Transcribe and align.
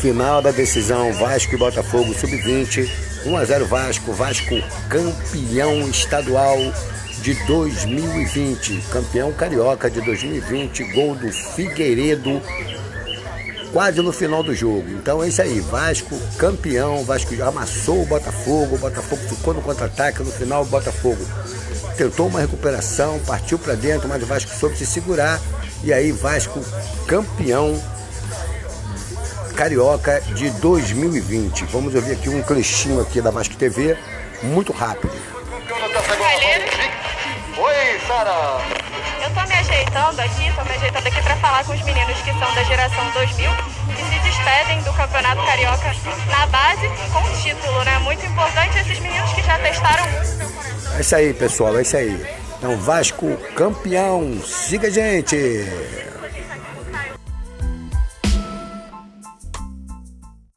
Final 0.00 0.42
da 0.42 0.50
decisão 0.50 1.12
Vasco 1.14 1.54
e 1.54 1.58
Botafogo 1.58 2.12
sub-20, 2.14 2.88
1 3.24 3.36
a 3.36 3.44
0 3.44 3.66
Vasco, 3.66 4.12
Vasco 4.12 4.54
campeão 4.88 5.88
estadual 5.88 6.58
de 7.22 7.34
2020, 7.46 8.82
campeão 8.92 9.32
carioca 9.32 9.90
de 9.90 10.00
2020, 10.02 10.84
gol 10.92 11.14
do 11.14 11.32
Figueiredo 11.32 12.42
quase 13.72 14.00
no 14.02 14.12
final 14.12 14.42
do 14.42 14.54
jogo. 14.54 14.88
Então 14.90 15.22
é 15.22 15.28
isso 15.28 15.40
aí, 15.40 15.60
Vasco 15.60 16.16
campeão, 16.36 17.02
Vasco 17.02 17.34
amassou 17.42 18.02
o 18.02 18.06
Botafogo, 18.06 18.76
o 18.76 18.78
Botafogo 18.78 19.22
ficou 19.28 19.54
no 19.54 19.62
contra-ataque, 19.62 20.22
no 20.22 20.30
final 20.30 20.62
o 20.62 20.66
Botafogo 20.66 21.24
tentou 21.96 22.28
uma 22.28 22.40
recuperação, 22.40 23.18
partiu 23.26 23.58
para 23.58 23.74
dentro, 23.74 24.08
mas 24.08 24.22
o 24.22 24.26
Vasco 24.26 24.54
soube 24.54 24.76
se 24.76 24.86
segurar. 24.86 25.40
E 25.82 25.92
aí 25.92 26.12
Vasco 26.12 26.60
campeão 27.06 27.80
carioca 29.56 30.20
de 30.34 30.50
2020. 30.50 31.64
Vamos 31.72 31.94
ouvir 31.94 32.12
aqui 32.12 32.28
um 32.28 32.42
clechinho 32.42 33.00
aqui 33.00 33.22
da 33.22 33.30
Vasco 33.30 33.56
TV, 33.56 33.96
muito 34.42 34.70
rápido. 34.70 35.12
Oi, 37.56 38.00
Sara. 38.06 38.60
Eu 39.24 39.30
tô 39.30 39.48
me 39.48 39.54
ajeitando 39.54 40.20
aqui, 40.20 40.52
tô 40.54 40.62
me 40.62 40.70
ajeitando 40.72 41.08
aqui 41.08 41.22
para 41.22 41.36
falar 41.36 41.64
com 41.64 41.72
os 41.72 41.82
meninos 41.82 42.16
que 42.18 42.30
são 42.32 42.54
da 42.54 42.62
geração 42.64 43.10
2000 43.14 43.50
que 43.96 44.04
se 44.04 44.18
despedem 44.20 44.82
do 44.82 44.92
Campeonato 44.92 45.42
Carioca 45.46 45.94
na 46.30 46.46
base 46.48 46.88
com 47.10 47.20
o 47.20 47.42
título, 47.42 47.82
né? 47.84 47.98
Muito 48.00 48.26
importante 48.26 48.78
esses 48.78 48.98
meninos 49.00 49.32
que 49.32 49.42
já 49.42 49.58
testaram 49.58 50.04
É 50.96 51.00
isso 51.00 51.16
aí, 51.16 51.32
pessoal, 51.32 51.78
é 51.78 51.82
isso 51.82 51.96
aí. 51.96 52.26
Então, 52.58 52.76
Vasco 52.76 53.36
campeão. 53.54 54.38
Siga 54.44 54.88
a 54.88 54.90
gente. 54.90 55.36